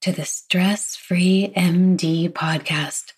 to 0.00 0.12
the 0.12 0.24
Stress 0.24 0.96
Free 0.96 1.52
MD 1.54 2.30
podcast. 2.30 3.12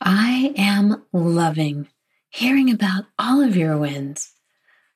I 0.00 0.52
am 0.56 1.04
loving 1.12 1.86
hearing 2.30 2.68
about 2.68 3.04
all 3.16 3.40
of 3.40 3.56
your 3.56 3.78
wins. 3.78 4.32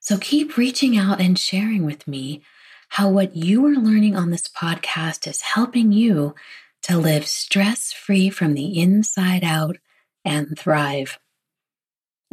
So 0.00 0.18
keep 0.18 0.56
reaching 0.56 0.98
out 0.98 1.20
and 1.20 1.38
sharing 1.38 1.84
with 1.84 2.08
me 2.08 2.42
how 2.88 3.08
what 3.08 3.36
you 3.36 3.64
are 3.66 3.76
learning 3.76 4.16
on 4.16 4.30
this 4.30 4.48
podcast 4.48 5.28
is 5.28 5.40
helping 5.40 5.92
you 5.92 6.34
to 6.82 6.98
live 6.98 7.28
stress 7.28 7.92
free 7.92 8.28
from 8.28 8.54
the 8.54 8.80
inside 8.80 9.44
out 9.44 9.76
and 10.24 10.58
thrive. 10.58 11.20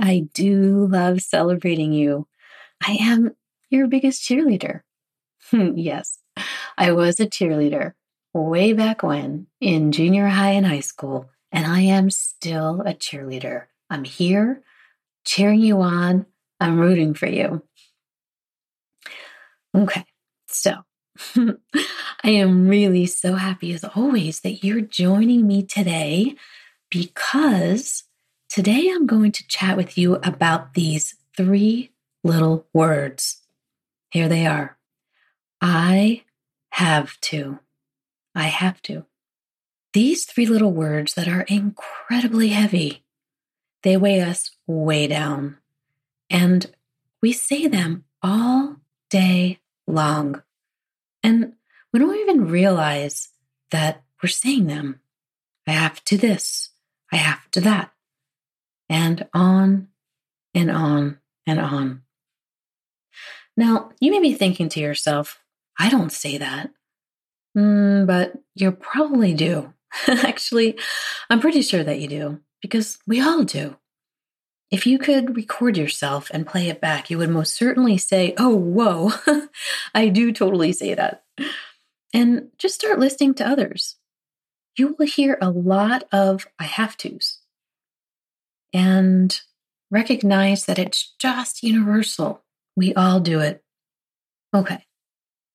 I 0.01 0.27
do 0.33 0.88
love 0.88 1.22
celebrating 1.22 1.93
you. 1.93 2.27
I 2.81 2.97
am 2.99 3.35
your 3.69 3.85
biggest 3.85 4.23
cheerleader. 4.23 4.81
yes, 5.51 6.17
I 6.75 6.93
was 6.93 7.19
a 7.19 7.27
cheerleader 7.27 7.93
way 8.33 8.73
back 8.73 9.03
when 9.03 9.47
in 9.61 9.91
junior 9.91 10.27
high 10.27 10.51
and 10.51 10.66
high 10.66 10.79
school, 10.79 11.29
and 11.51 11.66
I 11.66 11.81
am 11.81 12.09
still 12.09 12.81
a 12.81 12.94
cheerleader. 12.94 13.66
I'm 13.89 14.03
here 14.03 14.63
cheering 15.25 15.61
you 15.61 15.81
on. 15.81 16.25
I'm 16.59 16.79
rooting 16.79 17.13
for 17.13 17.27
you. 17.27 17.61
Okay, 19.75 20.05
so 20.47 20.83
I 21.35 22.29
am 22.29 22.67
really 22.67 23.05
so 23.05 23.35
happy 23.35 23.73
as 23.73 23.83
always 23.83 24.41
that 24.41 24.63
you're 24.63 24.81
joining 24.81 25.47
me 25.47 25.63
today 25.63 26.35
because 26.89 28.03
today 28.49 28.89
I'm 28.89 29.05
going 29.05 29.31
to 29.31 29.47
chat 29.47 29.77
with 29.77 29.97
you 29.97 30.16
about 30.17 30.73
these 30.73 31.16
three 31.35 31.91
little 32.23 32.67
words. 32.73 33.41
Here 34.11 34.29
they 34.29 34.45
are 34.45 34.77
I 35.66 36.23
have 36.72 37.17
to. 37.22 37.59
I 38.35 38.45
have 38.45 38.81
to. 38.83 39.05
These 39.94 40.25
three 40.25 40.45
little 40.45 40.71
words 40.71 41.13
that 41.13 41.27
are 41.27 41.41
incredibly 41.41 42.49
heavy, 42.49 43.03
they 43.83 43.97
weigh 43.97 44.21
us 44.21 44.51
way 44.66 45.07
down. 45.07 45.57
And 46.29 46.69
we 47.22 47.31
say 47.31 47.67
them 47.67 48.05
all 48.22 48.77
day 49.09 49.59
long. 49.85 50.41
And 51.22 51.53
we 51.91 51.99
don't 51.99 52.17
even 52.17 52.49
realize 52.49 53.29
that 53.72 54.03
we're 54.22 54.29
saying 54.29 54.67
them. 54.67 54.99
I 55.67 55.72
have 55.72 56.03
to 56.05 56.17
this, 56.17 56.72
I 57.11 57.17
have 57.17 57.49
to 57.51 57.61
that, 57.61 57.93
and 58.89 59.27
on 59.33 59.89
and 60.53 60.69
on 60.69 61.19
and 61.45 61.59
on. 61.59 62.01
Now, 63.55 63.91
you 63.99 64.11
may 64.11 64.19
be 64.19 64.33
thinking 64.33 64.69
to 64.69 64.79
yourself, 64.79 65.39
I 65.77 65.89
don't 65.89 66.11
say 66.11 66.38
that. 66.38 66.72
Mm, 67.58 68.08
but 68.08 68.34
you 68.56 68.72
probably 68.72 69.34
do. 69.34 69.74
Actually, 70.08 70.80
I'm 71.30 71.40
pretty 71.40 71.62
sure 71.62 71.84
that 71.84 72.00
you 72.00 72.08
do, 72.08 72.40
because 72.62 72.97
we 73.06 73.22
all 73.22 73.44
do. 73.44 73.78
If 74.72 74.88
you 74.88 74.97
could 74.97 75.36
record 75.36 75.78
yourself 75.78 76.31
and 76.34 76.47
play 76.47 76.68
it 76.68 76.81
back, 76.81 77.09
you 77.09 77.19
would 77.19 77.30
most 77.30 77.56
certainly 77.56 77.97
say, 77.97 78.34
Oh, 78.40 78.56
whoa, 78.56 79.12
I 79.94 80.09
do 80.09 80.31
totally 80.31 80.74
say 80.74 80.96
that. 80.96 81.24
And 82.12 82.50
just 82.58 82.75
start 82.75 83.00
listening 83.00 83.36
to 83.36 83.47
others. 83.47 83.97
You 84.75 84.96
will 84.97 85.06
hear 85.06 85.38
a 85.41 85.52
lot 85.52 86.06
of 86.12 86.47
I 86.58 86.64
have 86.64 86.97
to's. 86.97 87.40
And 88.74 89.40
recognize 89.91 90.66
that 90.66 90.80
it's 90.80 91.14
just 91.20 91.62
universal. 91.62 92.44
We 92.75 92.96
all 92.96 93.20
do 93.20 93.40
it. 93.40 93.64
Okay. 94.56 94.85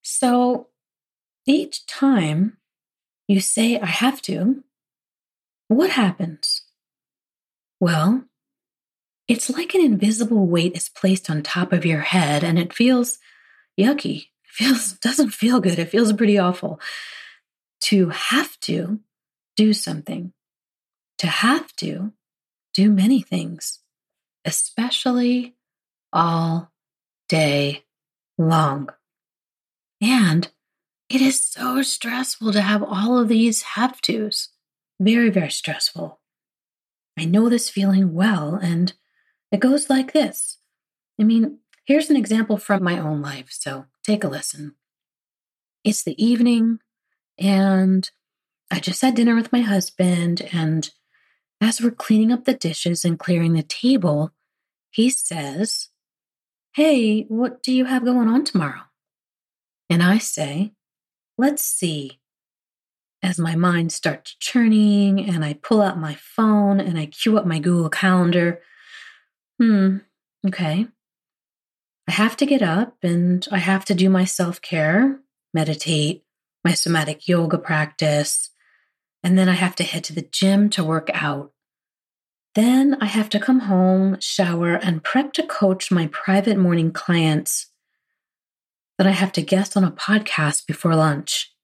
So 0.03 0.69
each 1.49 1.87
time 1.87 2.59
you 3.27 3.41
say, 3.41 3.79
I 3.81 3.87
have 3.87 4.21
to, 4.23 4.63
what 5.69 5.91
happens? 5.91 6.63
Well, 7.81 8.25
it's 9.27 9.51
like 9.51 9.75
an 9.75 9.81
invisible 9.81 10.47
weight 10.47 10.77
is 10.77 10.89
placed 10.89 11.29
on 11.31 11.43
top 11.43 11.73
of 11.73 11.85
your 11.85 12.01
head 12.01 12.45
and 12.45 12.59
it 12.59 12.73
feels 12.73 13.19
yucky. 13.79 14.29
It 14.45 14.51
feels 14.51 14.93
doesn't 15.01 15.31
feel 15.31 15.61
good. 15.61 15.79
It 15.79 15.91
feels 15.91 16.13
pretty 16.13 16.39
awful. 16.39 16.81
To 17.83 18.11
have 18.11 18.59
to 18.61 19.01
do 19.57 19.73
something. 19.73 20.33
To 21.19 21.27
have 21.27 21.75
to 21.77 22.13
do 22.75 22.91
many 22.91 23.23
things, 23.23 23.81
especially 24.45 25.57
all 26.13 26.71
day 27.29 27.85
long. 28.39 28.91
And 30.01 30.49
it 31.11 31.21
is 31.21 31.43
so 31.43 31.83
stressful 31.83 32.53
to 32.53 32.61
have 32.61 32.83
all 32.83 33.19
of 33.19 33.29
these 33.29 33.63
have 33.63 34.01
tos. 34.01 34.51
Very, 35.01 35.31
very 35.31 35.51
stressful. 35.51 36.21
I 37.19 37.25
know 37.25 37.49
this 37.49 37.71
feeling 37.71 38.15
well, 38.15 38.55
and 38.55 38.93
it 39.51 39.61
goes 39.61 39.89
like 39.89 40.13
this. 40.13 40.59
I 41.19 41.25
mean, 41.25 41.59
here's 41.85 42.11
an 42.11 42.17
example 42.17 42.59
from 42.59 42.83
my 42.83 42.99
own 42.99 43.23
life, 43.23 43.49
so 43.51 43.87
take 44.05 44.23
a 44.23 44.29
listen. 44.29 44.75
It's 45.83 46.05
the 46.05 46.23
evening, 46.23 46.81
and 47.39 48.09
I 48.71 48.81
just 48.81 49.01
had 49.01 49.15
dinner 49.15 49.35
with 49.35 49.53
my 49.53 49.61
husband, 49.61 50.49
and 50.53 50.91
as 51.61 51.81
we're 51.81 51.91
cleaning 51.91 52.33
up 52.33 52.45
the 52.45 52.55
dishes 52.55 53.05
and 53.05 53.19
clearing 53.19 53.55
the 53.55 53.63
table, 53.63 54.33
he 54.91 55.11
says, 55.11 55.89
Hey, 56.75 57.23
what 57.23 57.63
do 57.63 57.73
you 57.73 57.87
have 57.87 58.05
going 58.05 58.29
on 58.29 58.45
tomorrow? 58.45 58.83
And 59.91 60.03
I 60.03 60.19
say, 60.19 60.73
Let's 61.39 61.65
see. 61.65 62.19
as 63.23 63.39
my 63.39 63.57
mind 63.57 63.93
starts 63.93 64.37
churning 64.39 65.29
and 65.29 65.45
I 65.45 65.55
pull 65.55 65.83
out 65.83 65.99
my 65.99 66.15
phone 66.15 66.81
and 66.81 66.99
I 66.99 67.07
queue 67.07 67.37
up 67.37 67.47
my 67.47 67.59
Google 67.59 67.91
Calendar. 67.91 68.61
Hmm, 69.61 69.99
okay. 70.47 70.87
I 72.09 72.13
have 72.13 72.37
to 72.39 72.47
get 72.47 72.63
up 72.63 72.97
and 73.03 73.47
I 73.51 73.59
have 73.59 73.85
to 73.87 73.95
do 73.95 74.09
my 74.09 74.25
self 74.25 74.63
care, 74.63 75.21
meditate, 75.53 76.25
my 76.65 76.75
somatic 76.75 77.29
yoga 77.29 77.59
practice, 77.59 78.51
and 79.23 79.37
then 79.37 79.49
I 79.49 79.55
have 79.55 79.77
to 79.77 79.85
head 79.85 80.05
to 80.05 80.15
the 80.15 80.29
gym 80.31 80.71
to 80.71 80.85
work 80.85 81.11
out. 81.13 81.53
Then 82.55 82.97
I 83.01 83.07
have 83.07 83.29
to 83.31 83.41
come 83.41 83.61
home, 83.61 84.19
shower, 84.21 84.75
and 84.75 85.05
prep 85.05 85.33
to 85.35 85.47
coach 85.47 85.91
my 85.91 86.09
private 86.09 86.57
morning 86.57 86.93
clients. 86.93 87.68
Then 88.99 89.07
I 89.07 89.13
have 89.13 89.33
to 89.33 89.43
guest 89.43 89.77
on 89.77 89.85
a 89.85 89.93
podcast 89.93 90.67
before 90.67 90.95
lunch. 90.97 91.55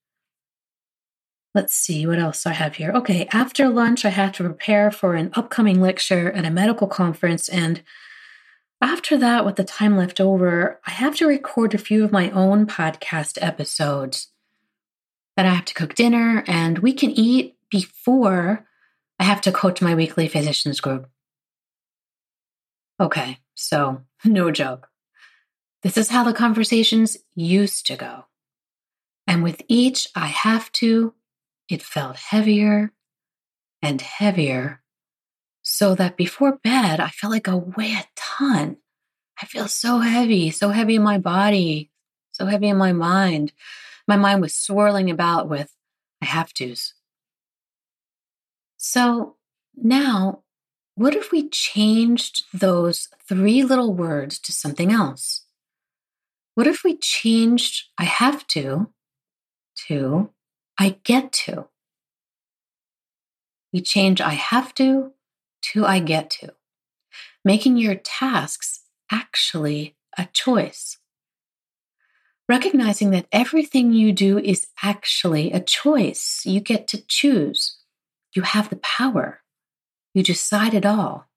Let's 1.53 1.73
see 1.73 2.05
what 2.05 2.19
else 2.19 2.45
I 2.45 2.53
have 2.53 2.75
here. 2.75 2.91
Okay, 2.91 3.27
after 3.31 3.69
lunch, 3.69 4.05
I 4.05 4.09
have 4.09 4.31
to 4.33 4.43
prepare 4.43 4.91
for 4.91 5.15
an 5.15 5.31
upcoming 5.33 5.81
lecture 5.81 6.31
at 6.31 6.45
a 6.45 6.49
medical 6.49 6.87
conference. 6.87 7.47
And 7.49 7.81
after 8.81 9.17
that, 9.17 9.45
with 9.45 9.55
the 9.55 9.63
time 9.63 9.97
left 9.97 10.19
over, 10.19 10.79
I 10.85 10.91
have 10.91 11.15
to 11.17 11.27
record 11.27 11.73
a 11.73 11.77
few 11.77 12.03
of 12.03 12.11
my 12.11 12.29
own 12.31 12.67
podcast 12.67 13.37
episodes. 13.41 14.27
Then 15.37 15.45
I 15.45 15.53
have 15.53 15.65
to 15.65 15.73
cook 15.73 15.95
dinner, 15.95 16.43
and 16.47 16.79
we 16.79 16.93
can 16.93 17.11
eat 17.11 17.55
before 17.69 18.65
I 19.19 19.23
have 19.23 19.41
to 19.41 19.51
coach 19.51 19.81
my 19.81 19.95
weekly 19.95 20.27
physicians 20.27 20.79
group. 20.79 21.09
Okay, 22.99 23.39
so 23.53 24.01
no 24.25 24.51
joke. 24.51 24.89
This 25.85 25.97
is 25.97 26.09
how 26.09 26.23
the 26.23 26.33
conversations 26.33 27.15
used 27.35 27.85
to 27.85 27.95
go. 27.95 28.25
And 29.27 29.43
with 29.43 29.61
each 29.67 30.07
I 30.15 30.25
have 30.25 30.71
to, 30.71 31.13
it 31.69 31.83
felt 31.83 32.15
heavier 32.15 32.91
and 33.83 34.01
heavier, 34.01 34.81
so 35.61 35.93
that 35.93 36.17
before 36.17 36.57
bed, 36.63 36.99
I 36.99 37.09
felt 37.09 37.31
like 37.31 37.47
I 37.47 37.53
weigh 37.53 37.93
a 37.93 38.05
ton. 38.15 38.77
I 39.39 39.45
feel 39.45 39.67
so 39.67 39.99
heavy, 39.99 40.49
so 40.49 40.69
heavy 40.69 40.95
in 40.95 41.03
my 41.03 41.19
body, 41.19 41.91
so 42.31 42.47
heavy 42.47 42.69
in 42.69 42.77
my 42.77 42.91
mind. 42.91 43.53
My 44.07 44.15
mind 44.15 44.41
was 44.41 44.55
swirling 44.55 45.11
about 45.11 45.47
with 45.47 45.71
I 46.19 46.25
have 46.25 46.51
to's. 46.51 46.95
So 48.77 49.35
now, 49.75 50.41
what 50.95 51.13
if 51.13 51.31
we 51.31 51.47
changed 51.47 52.45
those 52.51 53.07
three 53.29 53.61
little 53.61 53.93
words 53.93 54.39
to 54.39 54.51
something 54.51 54.91
else? 54.91 55.44
What 56.55 56.67
if 56.67 56.83
we 56.83 56.97
changed 56.97 57.89
I 57.97 58.05
have 58.05 58.47
to 58.47 58.89
to 59.87 60.29
I 60.79 60.97
get 61.03 61.31
to. 61.33 61.67
We 63.73 63.81
change 63.81 64.21
I 64.21 64.33
have 64.33 64.73
to 64.75 65.11
to 65.73 65.85
I 65.85 65.99
get 65.99 66.29
to, 66.29 66.53
making 67.43 67.75
your 67.77 67.95
tasks 67.95 68.81
actually 69.11 69.97
a 70.17 70.27
choice. 70.31 70.97
Recognizing 72.47 73.09
that 73.09 73.27
everything 73.31 73.91
you 73.91 74.13
do 74.13 74.37
is 74.37 74.67
actually 74.81 75.51
a 75.51 75.59
choice. 75.59 76.43
You 76.45 76.61
get 76.61 76.87
to 76.89 77.03
choose. 77.05 77.79
You 78.33 78.43
have 78.43 78.69
the 78.69 78.77
power. 78.77 79.41
You 80.13 80.23
decide 80.23 80.73
it 80.73 80.85
all. 80.85 81.27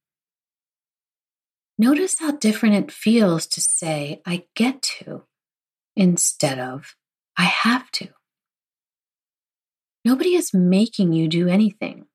Notice 1.79 2.19
how 2.19 2.33
different 2.33 2.75
it 2.75 2.93
feels 2.93 3.47
to 3.47 3.61
say, 3.61 4.21
I 4.27 4.47
get 4.57 4.83
to, 4.99 5.23
instead 5.95 6.59
of, 6.59 6.97
I 7.37 7.45
have 7.45 7.91
to. 7.93 8.09
Nobody 10.05 10.35
is 10.35 10.53
making 10.53 11.13
you 11.13 11.29
do 11.29 11.49
anything. 11.49 12.07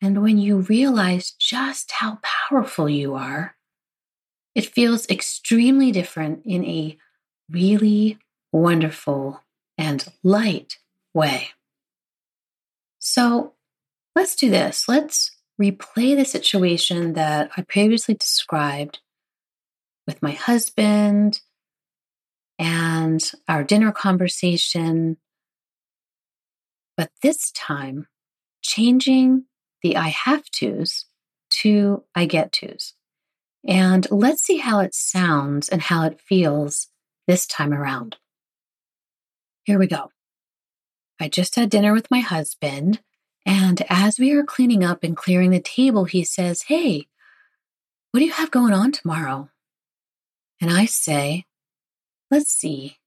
And 0.00 0.22
when 0.22 0.38
you 0.38 0.58
realize 0.58 1.32
just 1.32 1.90
how 1.90 2.18
powerful 2.22 2.88
you 2.88 3.14
are, 3.14 3.56
it 4.54 4.66
feels 4.66 5.08
extremely 5.08 5.90
different 5.90 6.42
in 6.44 6.64
a 6.64 6.96
really 7.50 8.18
wonderful 8.52 9.42
and 9.76 10.06
light 10.22 10.78
way. 11.12 11.48
So 12.98 13.54
let's 14.14 14.36
do 14.36 14.50
this. 14.50 14.88
Let's 14.88 15.35
replay 15.60 16.16
the 16.16 16.24
situation 16.24 17.14
that 17.14 17.50
I 17.56 17.62
previously 17.62 18.14
described 18.14 19.00
with 20.06 20.22
my 20.22 20.32
husband 20.32 21.40
and 22.58 23.32
our 23.48 23.64
dinner 23.64 23.92
conversation 23.92 25.16
but 26.96 27.10
this 27.22 27.50
time, 27.52 28.06
changing 28.62 29.44
the 29.82 29.96
I 29.96 30.08
have 30.08 30.44
to's 30.50 31.04
to 31.50 32.04
I 32.14 32.24
get 32.26 32.52
to's. 32.52 32.94
And 33.66 34.06
let's 34.10 34.42
see 34.42 34.58
how 34.58 34.80
it 34.80 34.94
sounds 34.94 35.68
and 35.68 35.82
how 35.82 36.04
it 36.04 36.20
feels 36.20 36.88
this 37.26 37.46
time 37.46 37.72
around. 37.74 38.16
Here 39.64 39.78
we 39.78 39.86
go. 39.86 40.10
I 41.20 41.28
just 41.28 41.56
had 41.56 41.70
dinner 41.70 41.92
with 41.92 42.10
my 42.10 42.20
husband, 42.20 43.00
and 43.46 43.82
as 43.88 44.18
we 44.18 44.32
are 44.32 44.42
cleaning 44.42 44.82
up 44.82 45.04
and 45.04 45.16
clearing 45.16 45.50
the 45.50 45.60
table, 45.60 46.04
he 46.04 46.24
says, 46.24 46.62
Hey, 46.62 47.06
what 48.10 48.18
do 48.18 48.26
you 48.26 48.32
have 48.32 48.50
going 48.50 48.74
on 48.74 48.90
tomorrow? 48.90 49.48
And 50.60 50.70
I 50.70 50.86
say, 50.86 51.44
Let's 52.30 52.50
see. 52.50 52.98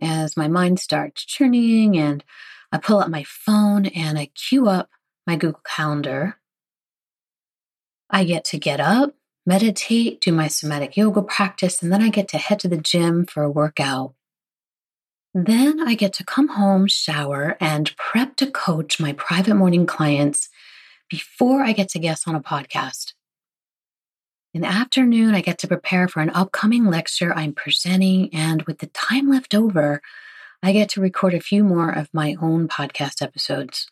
As 0.00 0.36
my 0.36 0.48
mind 0.48 0.80
starts 0.80 1.24
churning 1.24 1.96
and 1.96 2.24
I 2.72 2.78
pull 2.78 2.98
up 2.98 3.10
my 3.10 3.24
phone 3.24 3.86
and 3.86 4.18
I 4.18 4.30
queue 4.34 4.66
up 4.66 4.88
my 5.26 5.36
Google 5.36 5.62
Calendar. 5.66 6.38
I 8.08 8.24
get 8.24 8.44
to 8.46 8.58
get 8.58 8.80
up, 8.80 9.14
meditate, 9.44 10.20
do 10.20 10.32
my 10.32 10.48
somatic 10.48 10.96
yoga 10.96 11.22
practice, 11.22 11.82
and 11.82 11.92
then 11.92 12.02
I 12.02 12.08
get 12.08 12.28
to 12.28 12.38
head 12.38 12.60
to 12.60 12.68
the 12.68 12.76
gym 12.76 13.26
for 13.26 13.42
a 13.42 13.50
workout. 13.50 14.14
Then 15.38 15.86
I 15.86 15.96
get 15.96 16.14
to 16.14 16.24
come 16.24 16.48
home, 16.48 16.86
shower, 16.86 17.58
and 17.60 17.94
prep 17.98 18.36
to 18.36 18.50
coach 18.50 18.98
my 18.98 19.12
private 19.12 19.54
morning 19.54 19.84
clients 19.84 20.48
before 21.10 21.62
I 21.62 21.72
get 21.72 21.90
to 21.90 21.98
guest 21.98 22.26
on 22.26 22.34
a 22.34 22.40
podcast. 22.40 23.12
In 24.54 24.62
the 24.62 24.68
afternoon, 24.68 25.34
I 25.34 25.42
get 25.42 25.58
to 25.58 25.68
prepare 25.68 26.08
for 26.08 26.20
an 26.20 26.30
upcoming 26.30 26.86
lecture 26.86 27.34
I'm 27.34 27.52
presenting, 27.52 28.34
and 28.34 28.62
with 28.62 28.78
the 28.78 28.86
time 28.86 29.28
left 29.28 29.54
over, 29.54 30.00
I 30.62 30.72
get 30.72 30.88
to 30.90 31.02
record 31.02 31.34
a 31.34 31.40
few 31.40 31.62
more 31.62 31.90
of 31.90 32.08
my 32.14 32.34
own 32.40 32.66
podcast 32.66 33.20
episodes. 33.20 33.88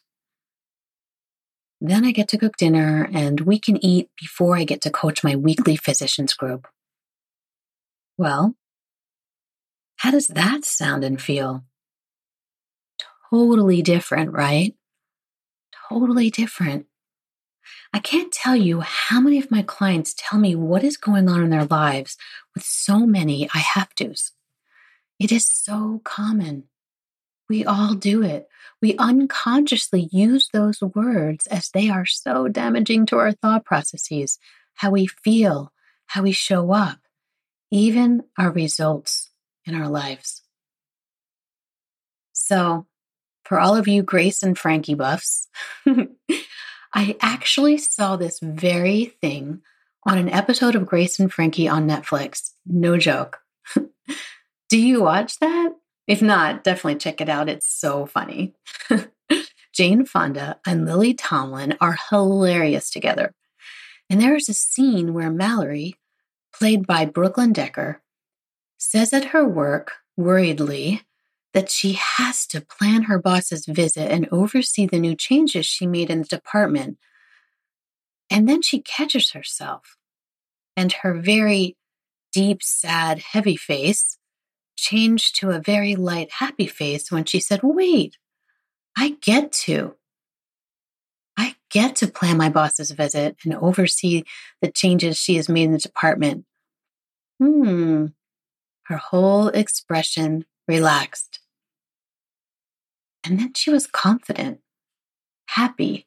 Then 1.79 2.07
I 2.07 2.13
get 2.13 2.29
to 2.29 2.39
cook 2.39 2.57
dinner 2.57 3.07
and 3.13 3.43
we 3.43 3.59
can 3.59 3.77
eat 3.85 4.09
before 4.19 4.57
I 4.57 4.65
get 4.65 4.81
to 4.81 4.91
coach 4.91 5.23
my 5.23 5.37
weekly 5.37 5.77
physicians 5.77 6.33
group. 6.33 6.67
Well, 8.17 8.55
how 10.05 10.11
does 10.11 10.27
that 10.27 10.67
sound 10.67 11.03
and 11.03 11.19
feel? 11.19 11.65
Totally 13.31 13.81
different, 13.81 14.33
right? 14.33 14.75
Totally 15.89 16.29
different. 16.29 16.85
I 17.95 18.01
can't 18.01 18.31
tell 18.31 18.55
you 18.55 18.81
how 18.81 19.19
many 19.23 19.39
of 19.39 19.51
my 19.51 19.63
clients 19.63 20.15
tell 20.15 20.39
me 20.39 20.55
what 20.55 20.85
is 20.85 20.99
going 20.99 21.31
on 21.31 21.43
in 21.43 21.49
their 21.49 21.65
lives 21.65 22.19
with 22.55 22.65
so 22.65 23.07
many 23.07 23.49
I 23.55 23.61
have 23.61 23.95
to's. 23.95 24.33
It 25.19 25.33
is 25.33 25.47
so 25.47 26.03
common. 26.05 26.65
We 27.49 27.65
all 27.65 27.95
do 27.95 28.23
it. 28.23 28.47
We 28.83 28.99
unconsciously 28.99 30.11
use 30.13 30.51
those 30.53 30.83
words 30.83 31.47
as 31.47 31.71
they 31.71 31.89
are 31.89 32.05
so 32.05 32.49
damaging 32.49 33.07
to 33.07 33.17
our 33.17 33.33
thought 33.33 33.65
processes, 33.65 34.39
how 34.75 34.91
we 34.91 35.07
feel, 35.07 35.73
how 36.09 36.25
we 36.25 36.33
show 36.33 36.73
up, 36.73 36.99
even 37.71 38.25
our 38.37 38.51
results 38.51 39.24
in 39.67 39.75
our 39.75 39.89
lives. 39.89 40.43
So, 42.33 42.87
for 43.45 43.61
all 43.61 43.77
of 43.77 43.89
you 43.89 44.03
Grace 44.03 44.43
and 44.43 44.59
Frankie 44.59 44.95
buffs, 44.95 45.49
I 46.95 47.17
actually 47.21 47.79
saw 47.79 48.17
this 48.17 48.39
very 48.41 49.07
thing 49.21 49.63
on 50.07 50.19
an 50.19 50.29
episode 50.29 50.75
of 50.75 50.87
Grace 50.87 51.19
and 51.19 51.33
Frankie 51.33 51.69
on 51.69 51.89
Netflix. 51.89 52.51
No 52.67 52.99
joke. 52.99 53.41
Do 54.69 54.79
you 54.79 55.03
watch 55.03 55.39
that? 55.41 55.73
If 56.07 56.21
not, 56.21 56.65
definitely 56.65 56.97
check 56.97 57.21
it 57.21 57.29
out. 57.29 57.49
It's 57.49 57.69
so 57.69 58.07
funny. 58.07 58.55
Jane 59.73 60.05
Fonda 60.05 60.59
and 60.67 60.85
Lily 60.85 61.15
Tomlin 61.15 61.77
are 61.81 61.99
hilarious 62.11 62.91
together. 62.91 63.35
And 64.09 64.21
there 64.21 64.37
is 64.37 64.49
a 64.49 64.55
scene 64.55 65.15
where 65.15 65.31
Mallory, 65.31 65.97
played 66.55 66.87
by 66.87 67.07
Brooklyn 67.07 67.53
Decker, 67.53 68.01
says 68.85 69.13
at 69.13 69.27
her 69.27 69.47
work, 69.47 69.93
worriedly, 70.17 71.03
that 71.53 71.71
she 71.71 71.93
has 71.93 72.47
to 72.49 72.61
plan 72.61 73.05
her 73.05 73.19
boss's 73.19 73.67
visit 73.67 74.11
and 74.11 74.29
oversee 74.31 74.87
the 74.87 74.99
new 74.99 75.15
changes 75.15 75.67
she 75.67 75.87
made 75.87 76.11
in 76.11 76.23
the 76.23 76.29
department. 76.29 76.99
And 78.31 78.49
then 78.49 78.63
she 78.63 78.81
catches 78.81 79.31
herself, 79.31 79.97
and 80.77 80.93
her 80.93 81.15
very 81.15 81.77
deep, 82.33 82.63
sad, 82.63 83.21
heavy 83.21 83.57
face 83.57 84.19
changed 84.77 85.37
to 85.37 85.51
a 85.51 85.61
very 85.61 85.95
light, 85.95 86.31
happy 86.39 86.67
face 86.67 87.13
when 87.13 87.25
she 87.25 87.39
said, 87.39 87.61
Wait, 87.63 88.17
I 88.97 89.17
get 89.21 89.53
to. 89.53 89.95
I 91.37 91.55
get 91.71 91.97
to 91.97 92.09
plan 92.09 92.37
my 92.37 92.49
boss's 92.49 92.91
visit 92.91 93.37
and 93.45 93.55
oversee 93.55 94.25
the 94.61 94.71
changes 94.71 95.17
she 95.17 95.37
has 95.37 95.49
made 95.49 95.65
in 95.65 95.73
the 95.73 95.79
department. 95.79 96.45
Hmm. 97.41 98.07
Her 98.85 98.97
whole 98.97 99.49
expression 99.49 100.45
relaxed. 100.69 101.41
And 103.25 103.39
then 103.39 103.55
she 103.55 103.71
was 103.71 103.87
confident, 103.87 104.61
happy, 105.47 106.07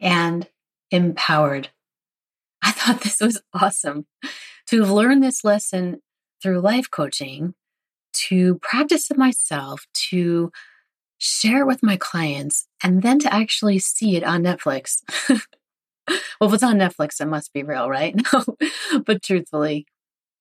and 0.00 0.48
empowered. 0.90 1.70
I 2.62 2.72
thought 2.72 3.02
this 3.02 3.20
was 3.20 3.42
awesome 3.52 4.06
to 4.68 4.80
have 4.80 4.90
learned 4.90 5.22
this 5.22 5.44
lesson 5.44 6.00
through 6.42 6.60
life 6.60 6.90
coaching, 6.90 7.54
to 8.12 8.56
practice 8.56 9.10
it 9.10 9.18
myself, 9.18 9.86
to 10.10 10.50
share 11.18 11.60
it 11.60 11.66
with 11.66 11.82
my 11.82 11.96
clients, 11.96 12.66
and 12.82 13.02
then 13.02 13.18
to 13.20 13.32
actually 13.32 13.78
see 13.78 14.16
it 14.16 14.24
on 14.24 14.42
Netflix. 14.42 15.02
well, 15.28 16.48
if 16.48 16.54
it's 16.54 16.62
on 16.62 16.76
Netflix, 16.76 17.20
it 17.20 17.26
must 17.26 17.52
be 17.52 17.62
real, 17.62 17.88
right? 17.88 18.14
No, 18.32 18.44
but 19.04 19.22
truthfully, 19.22 19.86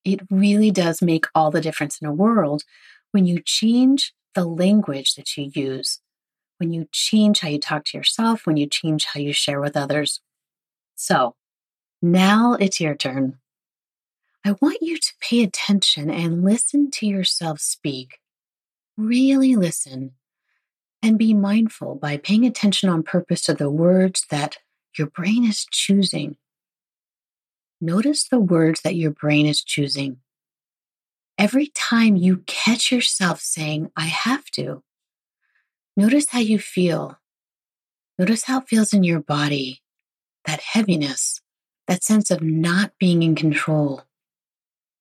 it 0.05 0.21
really 0.29 0.71
does 0.71 1.01
make 1.01 1.25
all 1.33 1.51
the 1.51 1.61
difference 1.61 1.99
in 1.99 2.07
a 2.07 2.13
world 2.13 2.63
when 3.11 3.25
you 3.25 3.41
change 3.43 4.13
the 4.35 4.45
language 4.45 5.15
that 5.15 5.35
you 5.35 5.51
use, 5.53 5.99
when 6.59 6.71
you 6.71 6.87
change 6.91 7.39
how 7.39 7.49
you 7.49 7.59
talk 7.59 7.85
to 7.85 7.97
yourself, 7.97 8.45
when 8.45 8.55
you 8.55 8.67
change 8.67 9.05
how 9.05 9.19
you 9.19 9.33
share 9.33 9.59
with 9.59 9.75
others. 9.75 10.21
So 10.95 11.35
now 12.01 12.53
it's 12.53 12.79
your 12.79 12.95
turn. 12.95 13.39
I 14.45 14.55
want 14.61 14.77
you 14.81 14.99
to 14.99 15.13
pay 15.19 15.43
attention 15.43 16.11
and 16.11 16.43
listen 16.43 16.91
to 16.91 17.07
yourself 17.07 17.59
speak. 17.59 18.19
Really 18.95 19.55
listen 19.55 20.11
and 21.01 21.17
be 21.17 21.33
mindful 21.33 21.95
by 21.95 22.17
paying 22.17 22.45
attention 22.45 22.89
on 22.89 23.01
purpose 23.01 23.41
to 23.43 23.53
the 23.53 23.71
words 23.71 24.25
that 24.29 24.57
your 24.97 25.07
brain 25.07 25.45
is 25.45 25.65
choosing. 25.71 26.37
Notice 27.81 28.27
the 28.27 28.39
words 28.39 28.81
that 28.81 28.95
your 28.95 29.11
brain 29.11 29.45
is 29.45 29.63
choosing. 29.63 30.17
Every 31.37 31.67
time 31.67 32.15
you 32.15 32.43
catch 32.47 32.91
yourself 32.91 33.41
saying, 33.41 33.91
I 33.95 34.05
have 34.05 34.45
to, 34.51 34.83
notice 35.97 36.27
how 36.29 36.39
you 36.39 36.59
feel. 36.59 37.19
Notice 38.17 38.43
how 38.43 38.59
it 38.59 38.69
feels 38.69 38.93
in 38.93 39.03
your 39.03 39.19
body, 39.19 39.81
that 40.45 40.61
heaviness, 40.61 41.41
that 41.87 42.03
sense 42.03 42.31
of 42.31 42.41
not 42.41 42.93
being 42.99 43.23
in 43.23 43.35
control. 43.35 44.03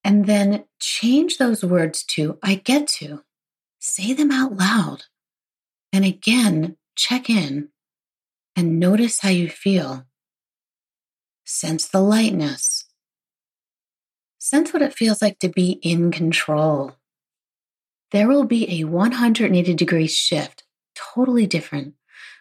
And 0.02 0.26
then 0.26 0.64
change 0.81 1.38
those 1.38 1.64
words 1.64 2.02
to, 2.04 2.38
I 2.43 2.57
get 2.57 2.88
to. 2.88 3.23
Say 3.78 4.12
them 4.12 4.31
out 4.31 4.57
loud. 4.57 5.04
And 5.93 6.04
again, 6.04 6.76
check 6.97 7.31
in 7.31 7.69
and 8.57 8.81
notice 8.81 9.21
how 9.21 9.31
you 9.31 9.49
feel. 9.49 10.07
Sense 11.44 11.86
the 11.86 12.00
lightness. 12.00 12.86
Sense 14.38 14.72
what 14.72 14.82
it 14.82 14.94
feels 14.94 15.20
like 15.20 15.38
to 15.40 15.48
be 15.48 15.72
in 15.82 16.10
control. 16.10 16.96
There 18.12 18.28
will 18.28 18.44
be 18.44 18.80
a 18.80 18.84
180 18.84 19.74
degree 19.74 20.06
shift, 20.06 20.64
totally 20.94 21.46
different, 21.46 21.94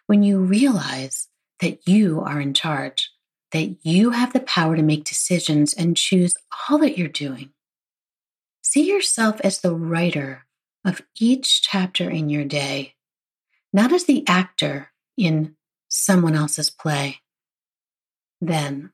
when 0.06 0.24
you 0.24 0.40
realize 0.40 1.28
that 1.60 1.88
you 1.88 2.22
are 2.22 2.40
in 2.40 2.54
charge, 2.54 3.12
that 3.52 3.76
you 3.84 4.12
have 4.12 4.34
the 4.34 4.42
power 4.42 4.76
to 4.76 4.84
make 4.84 5.04
decisions 5.04 5.74
and 5.74 5.98
choose 5.98 6.36
all 6.70 6.78
that 6.80 6.98
you're 6.98 7.08
doing. 7.08 7.52
See 8.62 8.88
yourself 8.88 9.42
as 9.42 9.60
the 9.60 9.74
writer 9.74 10.46
of 10.86 11.02
each 11.20 11.62
chapter 11.62 12.10
in 12.10 12.30
your 12.30 12.46
day, 12.46 12.96
not 13.72 13.92
as 13.92 14.06
the 14.06 14.28
actor 14.28 14.92
in 15.18 15.56
someone 15.88 16.36
else's 16.36 16.70
play. 16.70 17.23
Then 18.46 18.92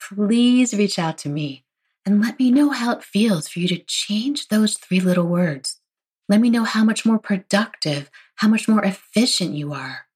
please 0.00 0.74
reach 0.74 0.98
out 0.98 1.16
to 1.18 1.28
me 1.28 1.64
and 2.04 2.20
let 2.20 2.40
me 2.40 2.50
know 2.50 2.70
how 2.70 2.92
it 2.92 3.04
feels 3.04 3.46
for 3.46 3.60
you 3.60 3.68
to 3.68 3.78
change 3.78 4.48
those 4.48 4.76
three 4.76 4.98
little 4.98 5.26
words. 5.26 5.80
Let 6.28 6.40
me 6.40 6.50
know 6.50 6.64
how 6.64 6.82
much 6.82 7.06
more 7.06 7.20
productive, 7.20 8.10
how 8.36 8.48
much 8.48 8.66
more 8.66 8.84
efficient 8.84 9.54
you 9.54 9.72
are. 9.72 10.06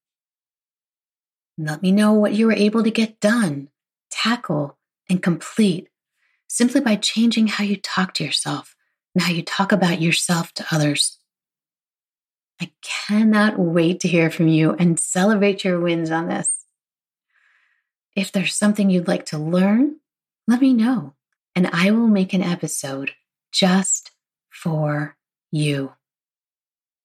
Let 1.56 1.82
me 1.82 1.92
know 1.92 2.12
what 2.12 2.32
you 2.32 2.46
were 2.46 2.52
able 2.52 2.82
to 2.82 2.90
get 2.90 3.20
done, 3.20 3.68
tackle, 4.10 4.76
and 5.08 5.22
complete 5.22 5.88
simply 6.48 6.80
by 6.80 6.96
changing 6.96 7.46
how 7.46 7.62
you 7.62 7.76
talk 7.76 8.14
to 8.14 8.24
yourself 8.24 8.74
and 9.14 9.22
how 9.22 9.32
you 9.32 9.42
talk 9.42 9.70
about 9.70 10.00
yourself 10.00 10.52
to 10.54 10.66
others. 10.72 11.18
I 12.60 12.72
cannot 12.82 13.56
wait 13.56 14.00
to 14.00 14.08
hear 14.08 14.30
from 14.30 14.48
you 14.48 14.72
and 14.72 14.98
celebrate 14.98 15.62
your 15.62 15.78
wins 15.78 16.10
on 16.10 16.26
this. 16.26 16.59
If 18.16 18.32
there's 18.32 18.54
something 18.54 18.90
you'd 18.90 19.08
like 19.08 19.26
to 19.26 19.38
learn, 19.38 19.96
let 20.46 20.60
me 20.60 20.74
know, 20.74 21.14
and 21.54 21.68
I 21.72 21.90
will 21.90 22.08
make 22.08 22.32
an 22.32 22.42
episode 22.42 23.12
just 23.52 24.10
for 24.48 25.16
you. 25.50 25.92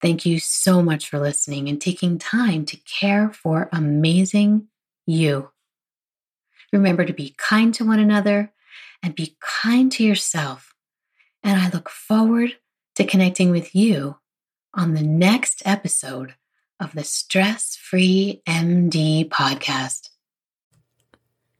Thank 0.01 0.25
you 0.25 0.39
so 0.39 0.81
much 0.81 1.09
for 1.09 1.19
listening 1.19 1.69
and 1.69 1.81
taking 1.81 2.17
time 2.17 2.65
to 2.65 2.77
care 2.77 3.31
for 3.31 3.69
amazing 3.71 4.67
you. 5.05 5.51
Remember 6.73 7.05
to 7.05 7.13
be 7.13 7.35
kind 7.37 7.73
to 7.75 7.85
one 7.85 7.99
another 7.99 8.51
and 9.01 9.15
be 9.15 9.37
kind 9.39 9.91
to 9.93 10.03
yourself. 10.03 10.73
And 11.43 11.59
I 11.59 11.69
look 11.69 11.89
forward 11.89 12.57
to 12.95 13.05
connecting 13.05 13.51
with 13.51 13.75
you 13.75 14.17
on 14.73 14.93
the 14.93 15.03
next 15.03 15.61
episode 15.65 16.35
of 16.79 16.93
the 16.93 17.03
Stress 17.03 17.75
Free 17.75 18.41
MD 18.47 19.29
podcast. 19.29 20.09